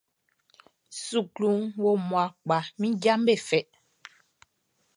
Sukluʼn 1.03 1.61
wo 1.81 1.91
mmua 2.01 2.25
kpa, 2.43 2.57
min 2.79 2.93
jaʼm 3.01 3.21
be 3.25 3.33
fɛ. 3.47 3.59